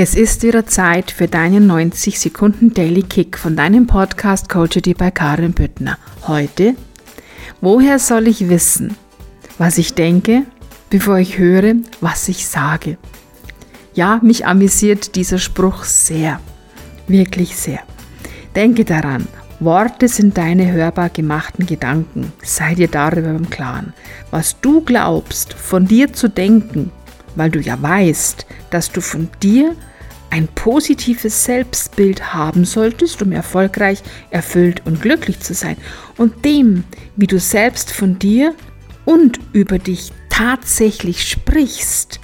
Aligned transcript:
Es 0.00 0.14
ist 0.14 0.44
wieder 0.44 0.64
Zeit 0.64 1.10
für 1.10 1.26
deinen 1.26 1.66
90 1.66 2.20
Sekunden 2.20 2.72
Daily 2.72 3.02
Kick 3.02 3.36
von 3.36 3.56
deinem 3.56 3.88
Podcast 3.88 4.48
Coachity 4.48 4.94
bei 4.94 5.10
Karin 5.10 5.54
Büttner. 5.54 5.98
Heute, 6.28 6.76
woher 7.60 7.98
soll 7.98 8.28
ich 8.28 8.48
wissen, 8.48 8.96
was 9.58 9.76
ich 9.76 9.94
denke, 9.94 10.44
bevor 10.88 11.18
ich 11.18 11.36
höre, 11.38 11.74
was 12.00 12.28
ich 12.28 12.46
sage? 12.46 12.96
Ja, 13.92 14.20
mich 14.22 14.46
amüsiert 14.46 15.16
dieser 15.16 15.38
Spruch 15.38 15.82
sehr, 15.82 16.38
wirklich 17.08 17.56
sehr. 17.56 17.80
Denke 18.54 18.84
daran, 18.84 19.26
Worte 19.58 20.06
sind 20.06 20.38
deine 20.38 20.70
hörbar 20.70 21.08
gemachten 21.08 21.66
Gedanken. 21.66 22.32
Sei 22.44 22.76
dir 22.76 22.86
darüber 22.86 23.30
im 23.30 23.50
Klaren. 23.50 23.94
Was 24.30 24.60
du 24.60 24.80
glaubst, 24.80 25.54
von 25.54 25.88
dir 25.88 26.12
zu 26.12 26.28
denken, 26.28 26.92
weil 27.38 27.50
du 27.50 27.60
ja 27.60 27.80
weißt, 27.80 28.46
dass 28.70 28.92
du 28.92 29.00
von 29.00 29.28
dir 29.42 29.74
ein 30.30 30.48
positives 30.48 31.44
Selbstbild 31.44 32.34
haben 32.34 32.64
solltest, 32.64 33.22
um 33.22 33.32
erfolgreich, 33.32 34.02
erfüllt 34.30 34.82
und 34.84 35.00
glücklich 35.00 35.40
zu 35.40 35.54
sein. 35.54 35.76
Und 36.16 36.44
dem, 36.44 36.84
wie 37.16 37.26
du 37.26 37.38
selbst 37.38 37.92
von 37.92 38.18
dir 38.18 38.54
und 39.04 39.40
über 39.52 39.78
dich 39.78 40.12
tatsächlich 40.28 41.26
sprichst, 41.26 42.20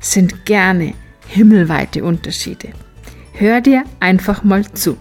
sind 0.00 0.44
gerne 0.44 0.94
himmelweite 1.28 2.02
Unterschiede. 2.04 2.70
Hör 3.32 3.60
dir 3.60 3.84
einfach 4.00 4.42
mal 4.42 4.64
zu. 4.72 4.96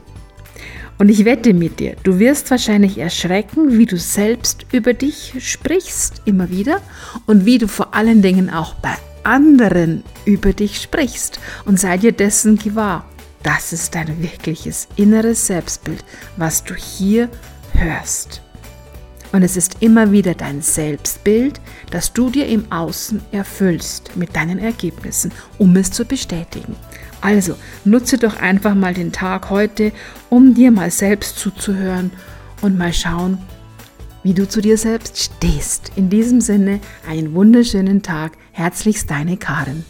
Und 0.97 1.09
ich 1.09 1.25
wette 1.25 1.53
mit 1.53 1.79
dir, 1.79 1.95
du 2.03 2.19
wirst 2.19 2.51
wahrscheinlich 2.51 2.97
erschrecken, 2.97 3.77
wie 3.77 3.85
du 3.85 3.97
selbst 3.97 4.65
über 4.71 4.93
dich 4.93 5.33
sprichst, 5.39 6.21
immer 6.25 6.49
wieder, 6.49 6.81
und 7.25 7.45
wie 7.45 7.57
du 7.57 7.67
vor 7.67 7.93
allen 7.93 8.21
Dingen 8.21 8.49
auch 8.49 8.75
bei 8.75 8.95
anderen 9.25 10.03
über 10.25 10.53
dich 10.53 10.81
sprichst 10.81 11.39
und 11.65 11.79
sei 11.79 11.97
dir 11.97 12.11
dessen 12.11 12.57
gewahr. 12.57 13.05
Das 13.43 13.73
ist 13.73 13.93
dein 13.93 14.21
wirkliches 14.23 14.87
inneres 14.95 15.47
Selbstbild, 15.47 16.03
was 16.37 16.63
du 16.63 16.73
hier 16.73 17.29
hörst. 17.73 18.41
Und 19.31 19.43
es 19.43 19.57
ist 19.57 19.77
immer 19.81 20.11
wieder 20.11 20.33
dein 20.33 20.61
Selbstbild, 20.61 21.59
das 21.91 22.13
du 22.13 22.29
dir 22.29 22.47
im 22.47 22.71
Außen 22.71 23.21
erfüllst 23.31 24.15
mit 24.15 24.35
deinen 24.35 24.59
Ergebnissen, 24.59 25.33
um 25.57 25.75
es 25.75 25.91
zu 25.91 26.05
bestätigen. 26.05 26.75
Also 27.21 27.55
nutze 27.83 28.17
doch 28.17 28.37
einfach 28.37 28.75
mal 28.75 28.93
den 28.93 29.11
Tag 29.11 29.49
heute, 29.49 29.91
um 30.29 30.53
dir 30.53 30.71
mal 30.71 30.89
selbst 30.89 31.37
zuzuhören 31.37 32.11
und 32.61 32.77
mal 32.77 32.93
schauen, 32.93 33.39
wie 34.25 34.33
du 34.33 34.49
zu 34.49 34.59
dir 34.59 34.75
selbst 34.75 35.19
stehst. 35.19 35.91
In 35.95 36.09
diesem 36.09 36.41
Sinne, 36.41 36.79
einen 37.07 37.35
wunderschönen 37.35 38.01
Tag. 38.01 38.31
Herzlichst 38.53 39.11
deine 39.11 39.37
Karin. 39.37 39.85